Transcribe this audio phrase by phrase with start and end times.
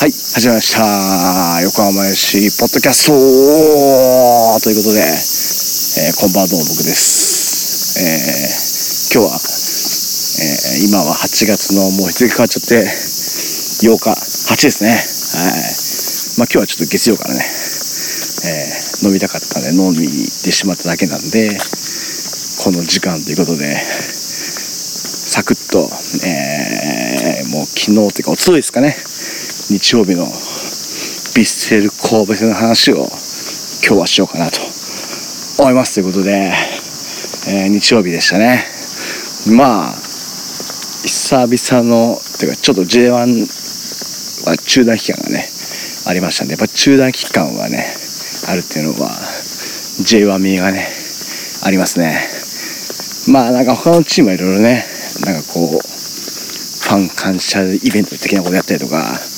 [0.00, 1.60] はい、始まりました。
[1.60, 3.20] 横浜市ポッドキャスト
[4.64, 8.00] ということで、えーこんばんは僕です。
[8.00, 14.08] えー今日は、えー今は8月のもう日付変わっちゃって、8日、
[14.56, 14.96] 8ですね。
[14.96, 15.68] はい。
[16.40, 21.60] まあ今日はちょっと月曜からね、えー飲みたかったんで飲みてしまっただけなんで、
[22.64, 23.76] この時間ということで、
[25.28, 25.92] サクッと、
[26.24, 28.96] えーもう昨日というか、おとといですかね、
[29.70, 30.32] 日曜日のヴィ
[31.42, 33.06] ッセル神戸戦の話を
[33.86, 34.58] 今日はしようかなと
[35.60, 36.52] 思いますということで、
[37.48, 38.64] えー日曜日でしたね。
[39.54, 45.48] まあ、久々の、ていうかちょっと J1 は中断期間がね、
[46.08, 47.86] ありましたんで、やっぱ中断期間はね、
[48.48, 49.10] あるっていうのは
[50.02, 50.88] J1 味がね、
[51.62, 52.18] ありますね。
[53.32, 54.84] まあなんか他のチームはいろいろね、
[55.24, 59.29] なんかこう、ファン感謝イベント的なことやったりとか、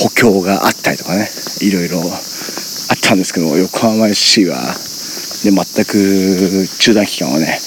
[0.00, 1.28] 補強があったりとかね、
[1.60, 7.58] いろいろあったんですけど、横浜 FC は、ね、全く中断期間はね、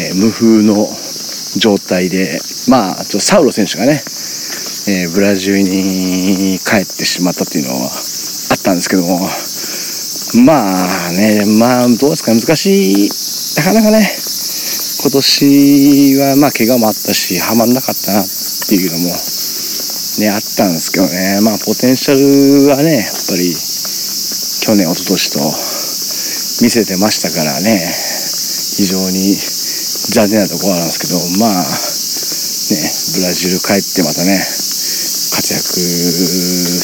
[0.00, 0.88] えー無風の
[1.58, 4.00] 状態で、まあ、ちょっとサウロ選手がね、
[4.88, 9.20] えーブラジルに帰ってしまったっていうのはあったんですけども、
[10.46, 13.10] まあね、まあ、どうですか、難しい、
[13.58, 14.00] なかなかね、
[15.02, 19.31] 今年はまあ怪我もあったし、はまんなかったなっていうのも、
[20.18, 23.56] ね、あったんですけどね、まあ、ポテンシャルはね、やっぱり、
[24.60, 25.40] 去年、一昨年と
[26.60, 27.80] 見せてましたからね、
[28.76, 29.36] 非常に
[30.12, 34.36] 残念なところなんですけど、まあ、ね、ブラジル帰ってまたね、
[35.32, 35.80] 活躍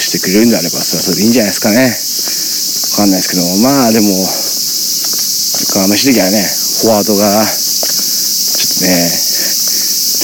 [0.01, 1.85] してくれるんであれば、それはそれでいいんじゃないですかね。
[1.85, 4.09] わかんないですけど、まあでも、
[5.69, 9.21] 横浜市的にはね、フォワードが、ちょっとね、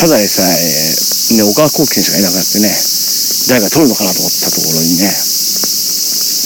[0.00, 2.68] ただでさえ、ね、岡川幸輝選手がいなくなってね、
[3.48, 5.08] 誰が取るのかなと思ったところにね、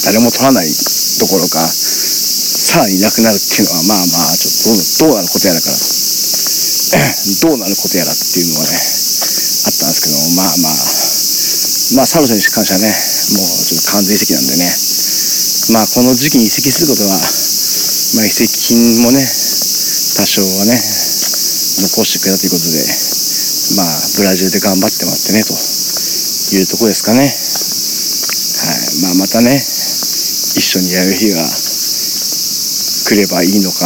[0.07, 0.71] 誰も取らない
[1.19, 5.83] どころか、さらにいなくなるっていうのは、まあまあ、ちょっとどうなることやらからと、
[7.43, 8.71] どうなることやらっていうのはね、
[9.65, 10.75] あったんですけど、まあまあ、
[11.99, 12.87] まあ、サル選手に関してはね、
[13.35, 14.71] もうちょっと完全移籍なんでね、
[15.73, 17.09] まあ、この時期に移籍することは、
[18.15, 19.21] まあ、移籍金もね、
[20.15, 23.18] 多少はね、残してくれたということで、
[23.75, 23.85] まあ、
[24.17, 27.21] ブラジルで頑張ってもらってね、というとこですかね。
[27.21, 29.01] はい。
[29.01, 31.45] まあ、またね、一緒にやる日が
[33.05, 33.85] 来ればいいのか、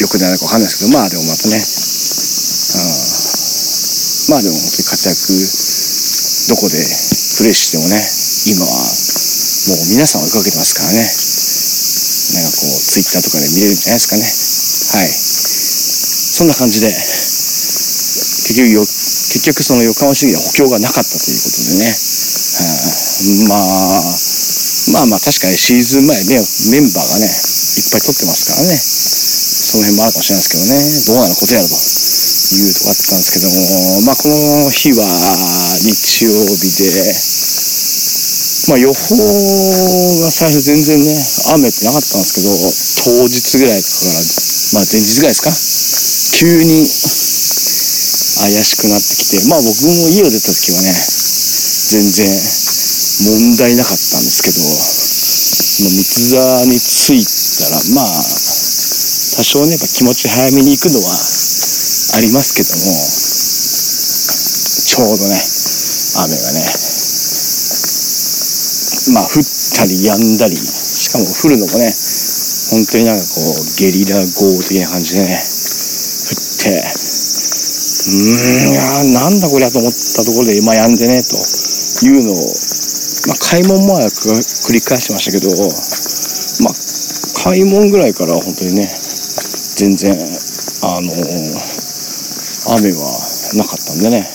[0.00, 1.64] 良くないのかわかんないですけど、まあ、でもまたね、うん、
[4.32, 5.32] まあ、でも本当に活躍、
[6.48, 6.76] どこで
[7.38, 7.96] プレーしてもね、
[8.52, 11.04] 今はもう皆さん追いかけてますからね、
[12.40, 14.24] なんかこう、ツイッターとかで見れるんじゃないですかね。
[14.24, 15.08] はい。
[15.08, 16.92] そんな感じで、
[18.50, 24.02] 結局よ、結局その横浜市議は補強がなかったということでね、はいまあ、
[24.90, 26.42] まあまあ確かにシーズン前ね、
[26.74, 35.06] メンバーがね、いっぱい取ってますからね、その辺もあるかもしれないですけどね、どうなることやらというとこあったんですけども、まあこの日は
[35.86, 37.14] 日曜日で、
[38.66, 38.98] まあ予報
[40.26, 41.14] が最初全然ね、
[41.54, 42.50] 雨ってなかったんですけど、
[43.14, 43.86] 当日ぐらいか
[44.74, 45.54] ら、まあ前日ぐらいですか、
[46.34, 46.82] 急に
[48.40, 50.92] 怪しくなってきて、まあ僕も家を出た時はね、
[51.90, 52.24] 全然
[53.20, 58.06] 問題なかったんですけど、まあ、三沢に着いたら、まあ、
[59.36, 61.12] 多少ね、やっぱ気持ち早めに行くのは
[62.16, 62.80] ありますけども、
[64.86, 65.36] ちょうどね、
[66.16, 66.64] 雨がね、
[69.12, 69.44] まあ降っ
[69.76, 71.94] たり止んだり、しかも降るのもね、
[72.70, 75.42] 本当になんかこう、ゲリラ豪雨的な感じでね、
[76.30, 76.99] 降って、
[78.00, 81.36] うーん、いやなんだこりゃと思ったところで今止んでね、と
[82.06, 82.36] いうのを、
[83.28, 85.50] まあ、開門前は繰り返してましたけど、
[86.64, 86.74] まあ、
[87.44, 88.88] 開門ぐらいから本当にね、
[89.76, 90.16] 全然、
[90.82, 91.80] あのー
[92.68, 93.02] 雨は
[93.56, 94.28] なかったんでね、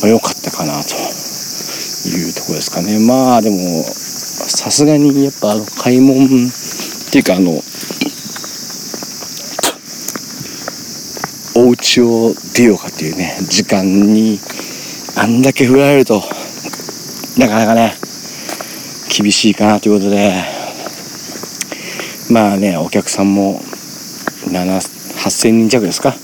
[0.00, 0.94] まあ、良かったかなと
[2.08, 2.98] いうとこですかね。
[2.98, 6.28] まあでも、さすがにやっぱあの開門っ
[7.10, 7.62] ていうかあの、
[11.94, 14.40] お家を出ようかっていうね、時間に
[15.16, 16.22] あんだけ降られると、
[17.38, 17.94] なかなかね、
[19.16, 20.32] 厳しいかなということで、
[22.30, 23.60] まあね、お客さんも
[24.46, 24.76] 7、
[25.24, 26.16] 8000人弱ですか？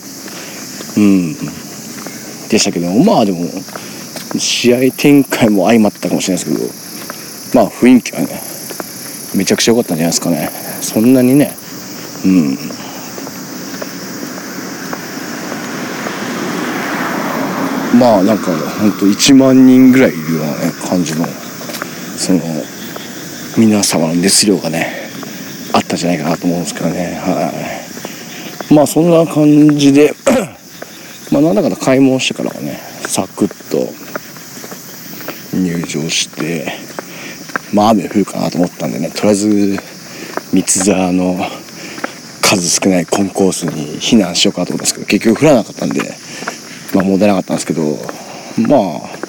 [0.96, 1.36] うん。
[2.48, 3.48] でしたけど、まあでも、
[4.38, 6.58] 試合展開も相まったかもしれないです
[7.52, 8.42] けど、まあ雰囲気はね、
[9.36, 10.50] めちゃくちゃ良かったんじゃないですかね。
[10.80, 11.54] そんなにね、
[12.24, 12.58] うん。
[18.00, 18.46] まあなんか
[18.80, 21.26] ほんと1万人ぐらいいるようなね感じの
[22.16, 22.40] その
[23.58, 25.10] 皆様の熱量がね
[25.74, 27.20] あったんじゃないかなと思うんですけどね。
[27.22, 27.52] は
[28.70, 28.74] い。
[28.74, 30.14] まあそんな感じで
[31.30, 33.92] まあなんだかんだ買い物してからはねサクッと
[35.54, 36.72] 入場して
[37.74, 39.76] まあ雨降るかなと思ったんでねとりあえず
[40.54, 41.36] 三沢の
[42.40, 46.00] 数少ないコンコースに避難しようかと思ったんですけど結局降らなかったんで
[46.94, 47.82] まあ問題なかったんですけど
[48.68, 49.20] まあ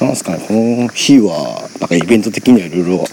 [0.00, 3.04] なんですかねこの日はなんかイベント的にはいろいろ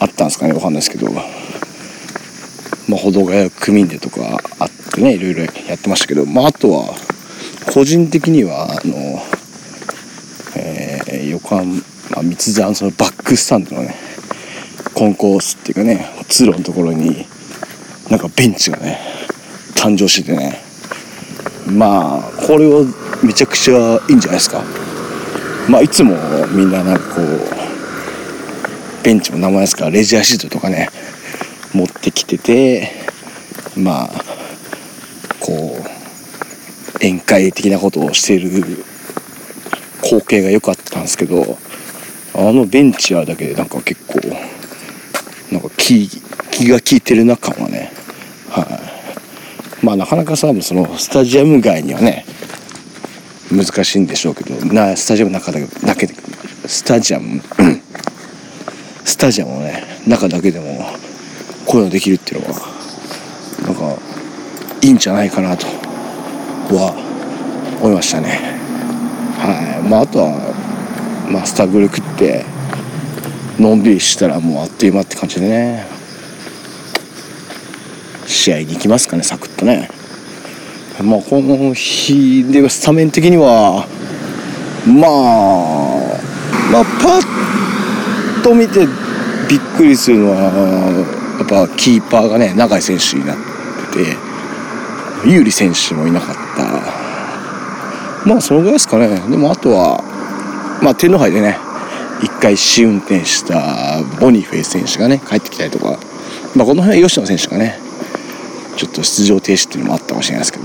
[0.00, 1.24] あったんですかねわかんないですけどまあ
[2.96, 6.94] 保土ヶ谷区民でとかあってねいろいろやってましたけどまああとは
[7.72, 9.18] 個人的にはあの
[10.56, 11.64] えー、横浜
[12.10, 13.94] まあ三沢のそのバックスタンドのね
[14.94, 17.26] コンコースっていうかね通路のところに
[18.10, 18.98] なんかベンチがね
[19.74, 20.63] 誕生しててね
[21.66, 22.84] まあこれは
[23.22, 24.62] めちゃくちゃいいんじゃないですか。
[25.68, 26.16] まあいつも
[26.52, 30.90] みんななんかこうベンチも名前ですからレジャーシートとかね
[31.72, 32.90] 持ってきてて
[33.76, 34.08] まあ
[35.40, 35.94] こう
[36.96, 38.50] 宴会的なことをしている
[40.02, 41.58] 光景が良かったんですけど
[42.34, 44.20] あのベンチはだけでなんか結構
[45.52, 46.08] なんか気
[46.50, 47.90] 気が利いてるな感はね
[49.84, 52.24] まあなかなかさそのスタジアム外にはね
[53.52, 56.14] 難しいんでしょうけどなスタジアムの中だけだけで
[56.66, 57.42] スタジアム
[59.04, 60.86] スタジアムのね中だけでも
[61.66, 62.60] こういうのできるっていうのは
[63.66, 63.96] なんか
[64.82, 65.66] いいんじゃないかなと
[66.74, 66.94] は
[67.80, 68.54] 思いましたね。
[69.38, 69.88] はい。
[69.88, 72.44] まああとはまあスタグル食って
[73.58, 75.93] のんびりしたらもうあっという間って感じでね。
[78.44, 79.88] 試合に行きますかねサクッとね。
[81.02, 83.86] まあこの日でスタメン的には
[84.86, 86.20] まあ
[86.70, 88.86] まあパッと見て
[89.48, 90.36] びっくりするのは
[91.38, 93.36] やっぱキーパーがね永井選手になっ
[93.94, 94.16] てて
[95.26, 98.28] 有利選手もいなかった。
[98.28, 99.08] まあそのぐらいですかね。
[99.08, 100.02] でもあとは
[100.82, 101.56] まあ天皇杯でね
[102.22, 105.98] 一回試運転したボニフェイ選手がね帰ってきたりとか、
[106.54, 107.83] まあ、この辺は吉野選手がね
[108.76, 110.64] ちょっと出場停止っていうのもあったかもしれないですけど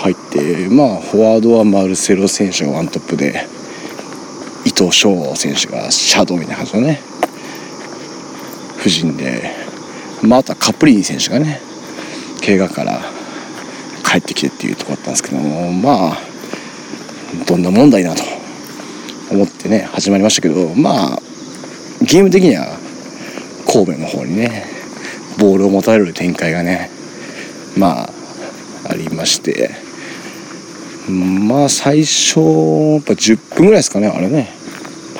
[0.00, 3.46] 入ってまあフォワードはマルセロ選手がワントップで
[4.64, 7.14] 伊藤翔選手がシャドウみたいな感じのね。
[8.84, 9.50] 夫人で、
[10.22, 11.58] まあ、あとはカプリーニ選手がね
[12.44, 13.00] 怪我から
[14.04, 16.18] 帰ってきてっていうとこだったんですけどもまあ
[17.46, 18.22] どんな問題なと
[19.30, 21.18] 思ってね始まりましたけどまあ
[22.02, 22.66] ゲーム的には
[23.66, 24.73] 神戸の方にね
[25.38, 26.90] ボールを持たれる展開がね
[27.76, 28.10] まあ
[28.90, 29.84] ありまして。
[31.08, 34.48] まあ最初やっぱ10分ぐらいですかねあれね。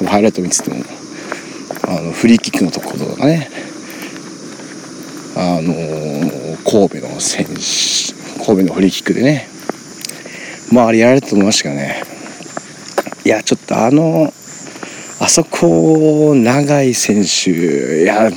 [0.07, 0.77] ハイライト見てても。
[1.87, 3.51] あのフリーキックのところとかね。
[5.37, 5.75] あの
[6.65, 9.47] 神戸の選手神戸のフリーキックでね。
[10.73, 12.03] まああれやられたと思いましたけどね。
[13.27, 14.33] いやちょっとあの
[15.21, 18.31] あそこ永井選手いや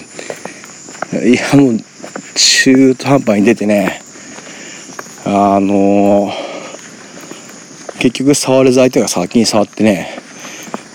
[1.24, 1.80] いやもう
[2.36, 4.02] 中途半端に出てね。
[5.26, 6.32] あの
[8.00, 10.20] 結局触れず相手が先に触ってね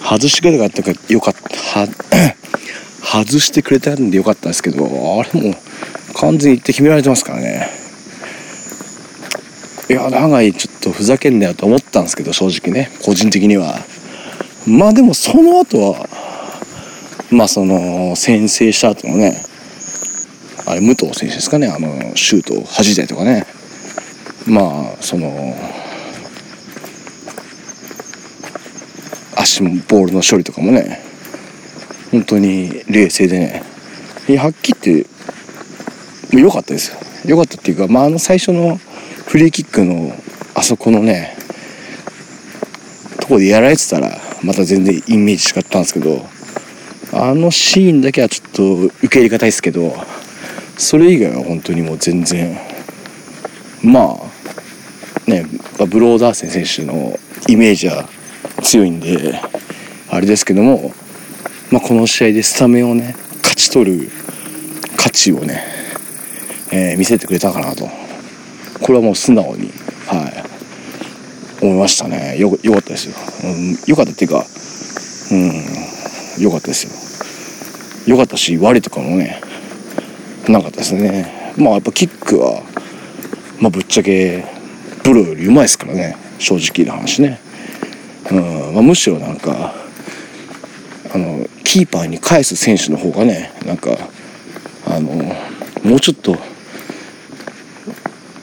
[0.03, 1.87] 外してくれたからよかった
[3.05, 7.69] 外してくれたんでよかったんですけどあれもう完全に言って決められてますからね。
[9.91, 13.79] いや長井ちょっとふざけんなよと思ったんですけど正直ね個人的には。
[14.67, 16.09] まあでもその後は
[17.31, 19.45] まあその先制した後のね
[20.73, 21.69] あれ武藤選手ですかね。
[21.69, 23.47] あのシュートを弾いたりとかね。
[24.47, 25.55] まあその
[29.37, 31.01] 足もボールの処理とかもね。
[32.11, 33.63] 本当に冷静でね。
[34.39, 35.05] はっきり言っ
[36.31, 36.99] て良かったですよ。
[37.27, 38.79] 良かったっていうか、まあ、あの最初の
[39.27, 40.13] フリーキックの
[40.55, 41.37] あそこのね
[43.21, 46.27] とこでやられてたらまた全然イメージ違ったんですけど
[47.13, 49.95] あのシーンだけはちょっと受け入れがたいですけど
[50.83, 52.59] それ以外は本当にもう全然
[53.85, 55.47] まあね
[55.89, 57.17] ブローダーセン選手の
[57.49, 58.09] イメージは
[58.63, 59.41] 強いんで
[60.11, 60.93] あれですけども、
[61.71, 64.11] まあ、この試合でスタメンをね勝ち取る
[64.97, 65.63] 価値をね、
[66.73, 67.89] えー、見せてくれたかなと。
[68.81, 69.71] これはもう素直に
[70.09, 70.45] は
[71.61, 72.37] い思いましたね。
[72.39, 74.45] よよかったですよ、うん、よかったっていうか
[75.31, 76.87] うんよかったです
[78.09, 78.15] よ。
[78.15, 79.41] よかったし悪いとかもね
[80.49, 82.63] なかったですねまあやっぱキックは
[83.61, 84.45] まあぶっちゃけ
[85.05, 87.41] プロよりうまいですからね正直な話ね、
[88.31, 89.75] うんまあ、むしろなんか
[91.15, 93.91] あのキーパーに返す選手の方がねなんか
[94.87, 95.11] あの
[95.85, 96.37] もうちょっと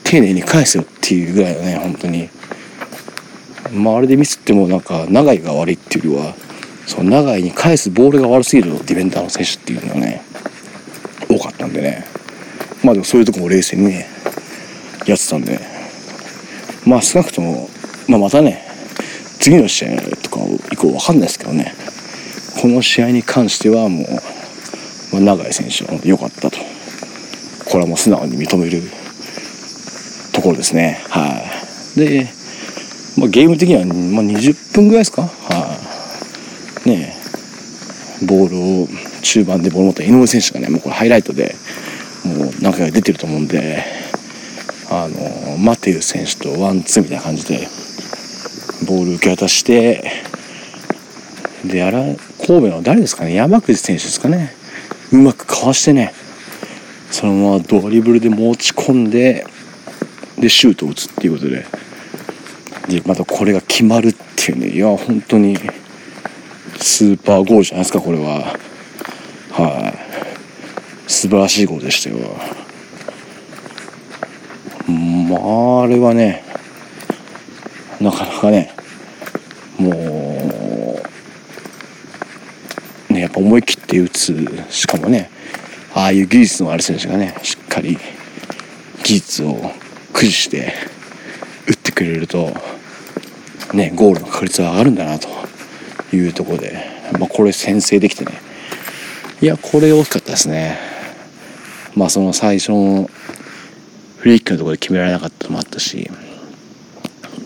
[0.04, 2.28] 丁寧に返せよっていうぐらいのね本当に。
[3.72, 6.34] まああれでミスってもなんか長井が悪いっていうよりは
[6.86, 10.29] その長井に返すボールが悪すぎるディフェンダーの選手っていうのがね。
[11.60, 12.04] ったんでね。
[12.82, 14.06] まあでもそういうとこも冷静にね
[15.06, 15.60] やってたんで。
[16.86, 17.68] まあ少なくとも、
[18.08, 18.64] まあ、またね
[19.38, 20.40] 次の試合とか
[20.72, 21.74] 以降分かんないですけどね。
[22.60, 26.58] この試合に関してはもう、まあ、永井選手は良かったと。
[27.66, 28.82] これはもう素直に認める
[30.32, 31.00] ところですね。
[31.08, 31.42] は
[31.96, 31.98] い。
[31.98, 32.28] で、
[33.16, 35.22] まあ、ゲーム的には、まあ、20分ぐらいですか。
[35.22, 35.78] は
[36.86, 36.88] い。
[36.88, 37.14] ね
[38.22, 38.88] ボールを
[39.20, 41.54] 中盤でボール持った井上選手がねもうこれハイライトで
[42.24, 43.84] もう何回か出てると思うんで
[44.90, 47.68] あのマテウ選手とワンツーみたいな感じで
[48.86, 50.10] ボール受け渡して
[51.64, 52.02] であら
[52.46, 54.52] 神戸の誰ですかね山口選手ですかね
[55.12, 56.12] うまくかわしてね
[57.10, 59.46] そのままドリブルで持ち込んで
[60.38, 61.66] でシュートを打つっていうことで
[62.88, 65.56] でまたこれが決まるっていうねいや本当に
[66.78, 68.69] スーパーゴールじゃないですかこれは。
[69.52, 69.92] は
[71.06, 71.10] い。
[71.10, 72.16] 素晴らしいゴールでしたよ。
[75.30, 76.42] まああれはね
[78.00, 78.72] なかなかね
[79.78, 79.90] も
[83.10, 85.30] うねやっぱ思い切って打つしかもね
[85.94, 87.98] ああいう技術のある選手がねしっかり
[89.04, 89.54] 技術を
[90.12, 90.72] 駆使して
[91.68, 92.52] 打ってくれると
[93.72, 95.28] ねゴールの確率は上がるんだなと
[96.12, 96.84] いうところで、
[97.18, 98.32] まあ、これ先制できてね
[99.42, 100.78] いやこれ大きかったですね。
[101.96, 103.08] まあその最初の
[104.18, 106.10] フリーキックのところで決められなかったのもあったし。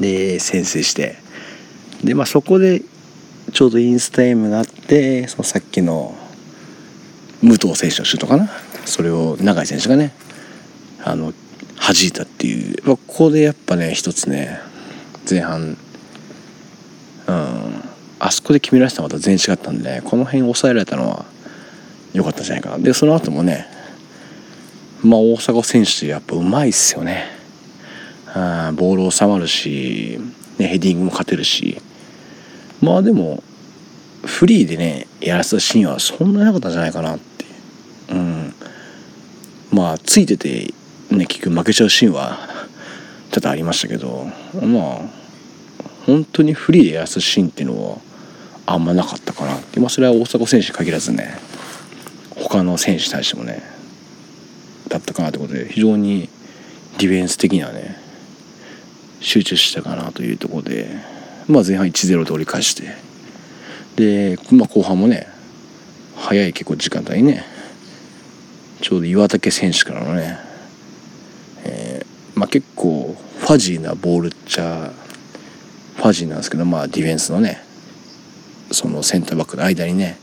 [0.01, 1.17] で先制して。
[2.03, 2.83] でまあそこで
[3.53, 6.17] ちょうどインスタイムがあってそのさっきの
[7.43, 8.51] 武藤選手のシュートかな。
[8.87, 10.13] それを永井選手がね
[11.05, 11.33] あの
[11.77, 14.59] 弾いたっていう、まあ、ここでやっぱね一つね
[15.31, 15.77] 前半
[17.29, 17.85] うん
[18.19, 21.25] あそこで決められたのと全然違ったんで、ね、この辺抑えられたのは
[22.15, 22.71] 良かったじゃないか。
[22.71, 23.67] なでその後もね
[25.03, 27.27] まあ大迫選手やっぱうまいっすよね。
[28.29, 30.19] あボール収まるし、
[30.59, 31.81] ね、ヘディングも勝てるし。
[32.81, 33.43] まあでも
[34.25, 37.45] フリーでねやらせたシーンはそんなになかったんじゃないかなって。
[38.11, 38.55] うん。
[39.71, 40.73] まあついてて
[41.11, 42.49] ね結局負けちゃうシーンは
[43.31, 44.27] ちょっとありましたけど。
[44.55, 45.25] まあ
[46.07, 47.99] 本当にフリーでやらせたシーンっていうのは
[48.67, 49.81] あんまなかったかなって。
[49.81, 51.39] まあそれは大迫選手に限らずね。
[52.45, 53.63] 他の選手に対してもね
[54.89, 56.29] だったかなということで非常に
[56.99, 57.97] ディフェンス的にはね
[59.21, 60.89] 集中したかなというところで、
[61.49, 62.95] まあ、前半1-0で折り返して
[63.97, 65.27] で、まあ、後半もね
[66.17, 67.45] 早い結構時間帯にね
[68.83, 70.39] ちょうど岩竹選手からのね、
[71.65, 74.93] えー、まあ、結構ファジーなボールっちゃ
[75.97, 77.65] ファジーなんですけどまあディフェンスのね
[78.71, 80.19] そのセンターバックの間にね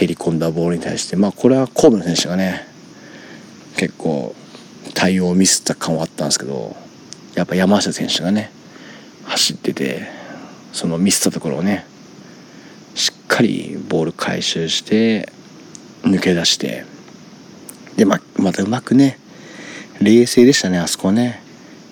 [0.00, 2.66] 蹴り込んだボールに対してまあこれは神戸の選手がね
[3.76, 4.34] 結構
[4.94, 6.74] 対応をミスった感はあったんですけど
[7.34, 8.50] やっぱ山下選手がね
[9.26, 10.08] 走ってて
[10.72, 11.84] そのミスったところをね
[12.94, 15.30] しっかりボール回収して
[16.00, 16.86] 抜け出して
[17.98, 19.18] でままたうまくね
[20.00, 21.42] 冷静でしたねあそこね。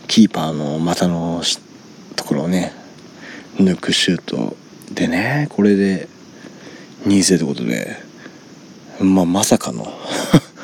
[0.07, 1.43] キーパーの股の
[2.17, 2.73] ところをね
[3.57, 4.57] 抜くシュート
[4.95, 6.09] でねこれで
[7.07, 7.97] 2-0ということで
[9.01, 9.93] まあまさかの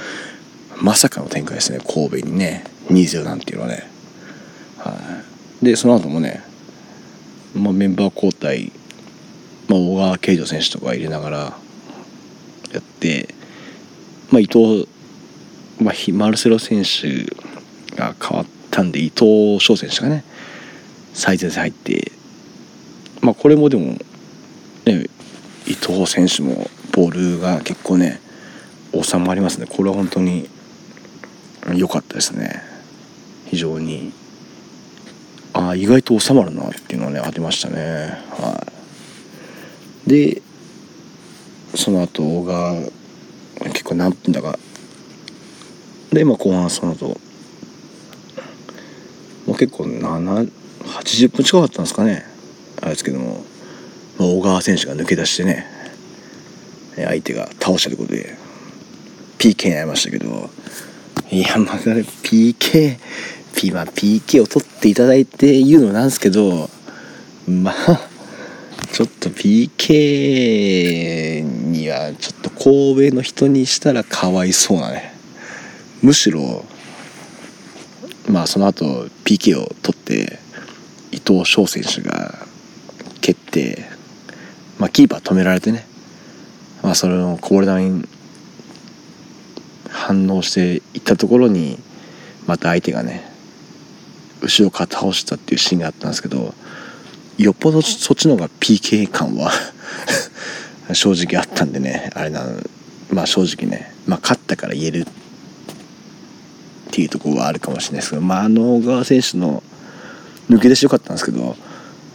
[0.83, 2.65] まさかの展開ですね神戸にね。
[2.91, 3.89] 2-0なんていうのはね。
[4.79, 5.23] は
[5.63, 5.65] い。
[5.65, 6.43] でその後もね、
[7.55, 8.71] まあ、メンバー交代、
[9.69, 11.39] まあ、小川慶次選手とか入れながら
[12.73, 13.35] やって
[14.31, 14.89] まあ伊藤、
[15.81, 17.25] まあ、マルセロ選手
[17.97, 20.25] が変わったんで伊藤翔選手がね
[21.15, 22.13] 最前線入って
[23.23, 23.97] まあこれもでも
[24.85, 25.07] ね
[25.67, 28.21] 伊藤選手もボールが結構ね
[28.93, 29.67] 収まりますね。
[29.67, 30.49] これは本当に
[31.75, 32.63] 良かったですね。
[33.47, 34.13] 非常に。
[35.53, 38.19] ああ意外と収まるなっていうのはねありましたね。
[38.31, 38.67] は
[40.07, 40.11] い。
[40.11, 40.43] で
[41.75, 42.75] その後が
[43.73, 44.59] 結構何分だか。
[46.13, 47.19] でまあ後半その後。
[49.47, 52.25] もう結構780分近かったんですかね。
[52.81, 53.45] あれですけども、
[54.19, 55.67] まあ、小川選手が抜け出してね
[56.97, 58.37] 相手が倒したということで
[59.39, 60.51] PK になりましたけど
[61.31, 62.99] いやまだ PK
[63.57, 66.69] P まあ PK を取っていただいて言うのなんですけど
[67.49, 67.75] まあ
[68.93, 75.13] ちょっと PK にはちょっと神戸の人にしたらかわいそうなね。
[76.01, 76.65] むしろ
[78.29, 78.85] まあその後
[79.25, 80.39] PK を取って
[81.11, 82.47] 伊藤翔選手が
[83.21, 83.85] 蹴って、
[84.85, 85.87] まあ、キーパー止められてね、
[86.83, 88.07] まあ、それのこぼれ球に
[89.89, 91.79] 反応していったところに
[92.47, 93.27] また相手がね
[94.43, 96.53] 後ろから倒したっていうシーンがあったんですけど
[97.39, 99.53] よっぽどそっちの方が PK 感は
[100.93, 102.45] 正直あったんでねあれな
[103.11, 105.07] まあ正直ね、まあ、勝ったから言えるっ
[106.91, 109.63] ていうところはあるかもしれないですけどまああの小川選手の
[110.51, 111.57] 抜け出しよかったんですけど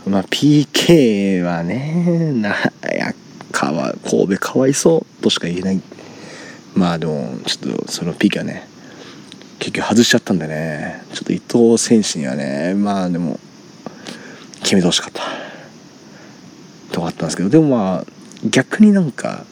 [0.10, 2.50] まあ PK はねな
[2.92, 3.14] や
[3.52, 5.82] かわ神戸かわいそうとしか言えない。
[6.76, 8.68] まあでもちょっとその PK はね
[9.60, 13.40] 結局外しちゃったんでねちょっと伊藤選手にはねまあでも
[14.62, 15.24] 決めてほしかった。
[16.92, 18.06] とかあったんですけどでもまあ
[18.44, 19.46] 逆になんか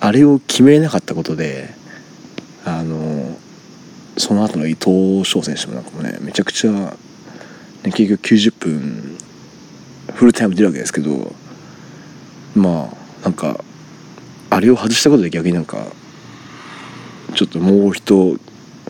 [0.00, 1.70] あれを決めれなかったことで
[2.64, 3.36] あの
[4.16, 6.92] その後の伊藤翔選手もなんかもねめちゃくちゃ、ね、
[7.84, 9.18] 結局90分
[10.16, 11.34] フルタイム出るわけですけど
[12.54, 13.62] まあなんか
[14.48, 15.76] あれを外したことで逆になんか
[17.34, 18.38] ちょっともう一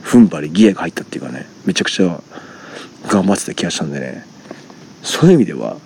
[0.02, 2.23] 踏ん張りギアが入ったっていうかねめちゃくちゃ
[3.09, 4.25] 頑張ってた気がしたんでね。
[5.02, 5.76] そういう意味では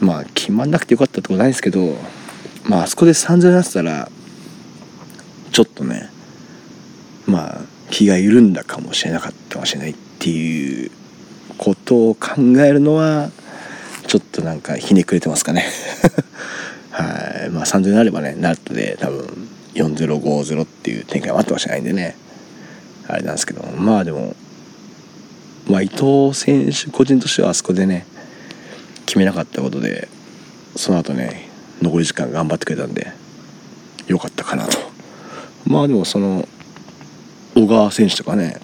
[0.00, 1.96] まあ決まんなくてよかったってことないんですけど
[2.64, 4.10] まああそこで3000になってたら
[5.52, 6.10] ちょっとね
[7.26, 10.90] まあ気が緩んだかもしれなかったかもしれないっていう
[11.56, 13.30] ことを考えるのは
[14.08, 15.66] ちょっとなんかひねくれてますかね。
[16.90, 17.50] はい。
[17.50, 22.16] まあ3000になればねなったで多分4050っていう展開はあってましないんでね
[23.06, 24.34] あれなんですけどまあでも
[25.68, 28.06] まあ伊藤選手個人としてはあそこでね
[29.04, 30.08] 決めなかったことで
[30.74, 31.48] その後ね
[31.82, 33.12] 残り時間頑張ってくれたんで
[34.06, 34.78] よかったかなと。
[35.66, 36.48] まあでもその
[37.54, 38.58] 小川選手とかね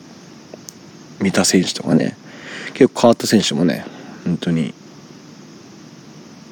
[1.21, 2.17] 三田選手とかね
[2.73, 3.85] 結構変わった選手もね
[4.25, 4.73] 本当に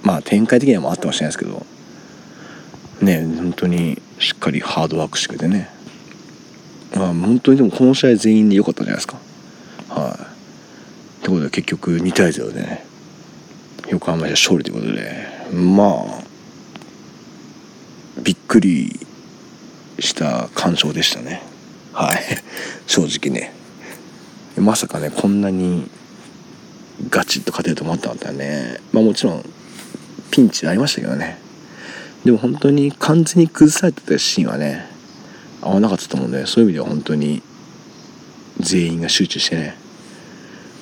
[0.02, 1.66] まあ展開的にはもあってましれないですけど。
[3.02, 5.68] ね本当にしっかりハードワークしてくれてね。
[6.94, 9.18] まあ本当にでもこの試合全員で良かったじゃないですか。
[9.88, 10.16] はい、っ
[11.22, 12.84] てことで結局2対0でね
[13.88, 15.32] 横浜市勝利ということで。
[15.52, 16.22] まあ
[18.22, 19.00] びっくり
[19.98, 21.42] した感傷でしたね。
[21.92, 22.18] はい。
[22.86, 23.52] 正直ね。
[24.56, 25.90] まさかねこんなに
[27.10, 28.78] ガチッと勝てると思ったんだよね。
[28.92, 29.44] まあもちろん
[30.32, 31.38] ピンチありましたけどね。
[32.24, 34.86] でも本当に完全に崩されてたシーンはね
[35.60, 37.42] 合わなかったと思うんでそういう意味では本当に
[38.58, 39.76] 全員が集中してね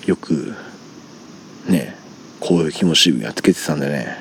[0.06, 0.54] よく
[1.66, 1.96] ね
[2.38, 4.16] 攻撃も守備やっつけてたんでね。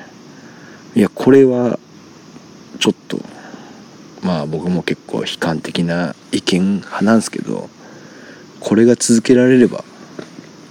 [0.96, 1.78] いやこれは
[2.80, 3.20] ちょっと
[4.22, 7.70] まあ僕も結構悲観的な意見派なんですけど
[8.58, 9.84] これが続けられれば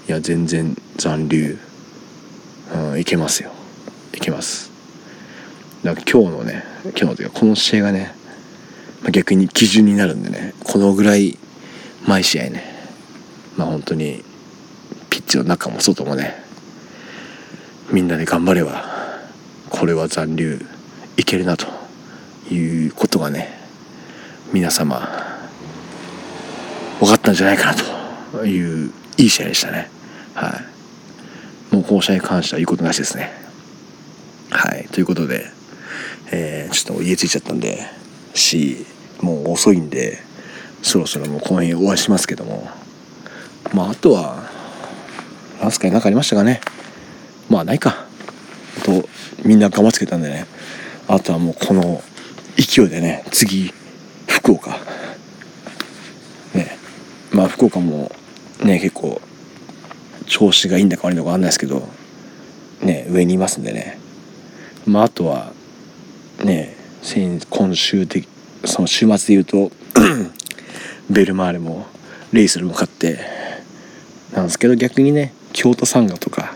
[0.07, 1.57] いや全然残留、
[2.75, 3.51] うん、いけますよ。
[4.19, 4.69] いけます。
[5.83, 6.63] だから今日のね
[6.99, 8.13] 今日というかこの試合がね
[9.11, 11.37] 逆に基準になるんでねこのぐらい
[12.05, 12.63] 毎試合ね
[13.55, 14.23] まあ本当に
[15.09, 16.35] ピッチの中も外もね
[17.91, 18.83] みんなで頑張れば
[19.69, 20.59] これは残留
[21.15, 21.65] いけるなと
[22.53, 23.57] いうことがね
[24.51, 25.07] 皆様
[26.99, 27.75] 分かったんじゃないかな
[28.33, 29.89] といういい試合でしたね。
[30.33, 30.59] は
[31.71, 31.75] い。
[31.75, 33.48] もうこの試合に関しては言うことなしですね。
[34.49, 35.45] はいということで、
[36.31, 37.79] えー、ちょっと家着いちゃったんで
[38.33, 38.85] し
[39.21, 40.19] もう遅いんで
[40.81, 42.69] そろそろもうこの辺終わりしますけども。
[43.73, 44.49] まああとは
[45.61, 46.61] 何すか何かありましたかね。
[47.49, 48.05] まあないか。
[48.83, 49.07] と
[49.43, 50.45] みんな頑張ってけたんでね。
[51.07, 52.01] あとはもうこの
[52.55, 53.73] 勢いでね次
[54.27, 54.71] 福岡。
[56.53, 56.77] ね。
[57.31, 58.11] まあ福岡も
[58.63, 59.21] ね結構
[60.25, 61.87] 調子がいいんだか悪いのか分かんないですけど
[62.81, 63.99] ね上にいますんでね。
[64.89, 65.53] まああとは
[66.43, 66.75] ね
[67.49, 68.27] 今週的
[68.65, 69.71] その週末で言うと
[71.09, 71.85] ベルマーレも
[72.33, 73.19] レイソルも勝って
[74.33, 76.55] なんですけど逆にね京都サンガとか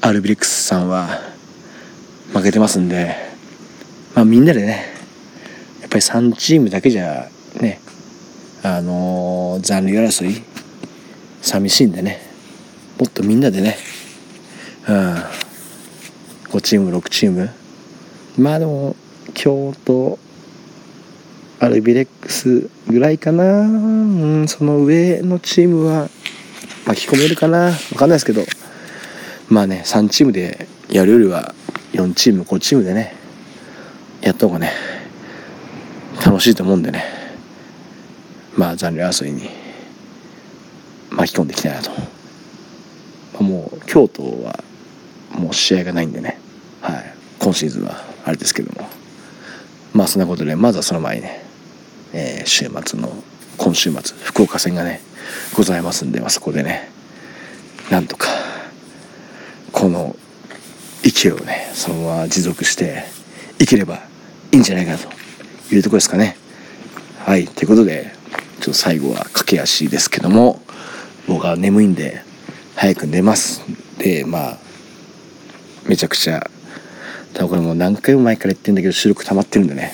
[0.00, 1.08] アルビレックスさんは
[2.32, 3.16] 負けてますんで
[4.14, 4.86] まあみんなでね
[5.80, 7.28] やっぱり3チームだけじゃ
[7.60, 7.80] ね
[8.62, 10.42] あのー、残留争い
[11.42, 12.20] 寂しいんでね
[12.98, 13.76] もっとみんなでね
[14.88, 15.43] うん。
[16.54, 17.50] 5チーム6チーム？
[18.38, 18.94] まあでも
[19.34, 20.20] 京都
[21.58, 26.08] アルビレックスぐらいかな、うん、その上のチームは
[26.86, 27.72] 巻き込めるかな。
[27.72, 28.44] 分かんないですけど。
[29.48, 31.56] まあね3チームでやるよりは
[31.92, 33.16] 4チーム5チームでね
[34.20, 34.70] やった方がね
[36.24, 37.02] 楽しいと思うんでね。
[38.56, 39.50] まあ残留争いに
[41.10, 41.90] 巻き込んでいきたいなと、
[43.42, 44.62] もう京都は
[45.32, 46.38] もう試合がないんでね、
[47.44, 48.88] 今シーズンはあれですけども。
[49.92, 51.44] まあそんなことでまずはその前にね、
[52.12, 53.12] えー、週末の
[53.58, 55.00] 今週末福岡戦がね
[55.54, 56.88] ございますんで、まあ、そこでね
[57.90, 58.26] なんとか
[59.72, 60.16] この
[61.02, 63.04] 勢いをねそのまま持続して
[63.60, 64.00] いければ
[64.50, 66.36] いいんじゃないかなというとこですかね。
[67.24, 68.10] はいということで
[68.60, 70.60] ちょっと最後は駆け足ですけども
[71.28, 72.22] 僕は眠いんで
[72.74, 73.62] 早く寝ます。
[73.98, 74.58] でまあ
[75.86, 76.50] めちゃくちゃ
[77.34, 79.92] だからこれもう何回も前から言ってんだけど収録溜まってるんでね。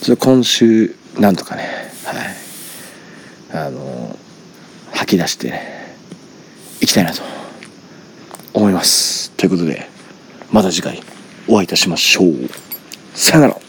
[0.00, 1.62] ちょっと今週なんとかね
[2.04, 3.66] はい。
[3.66, 4.18] あの
[4.92, 5.60] 吐き出して
[6.80, 7.22] いきたいなと
[8.54, 9.30] 思います。
[9.32, 9.88] ということで
[10.50, 11.02] また次回
[11.46, 12.48] お会いいたしましょう。
[13.14, 13.63] さよなら。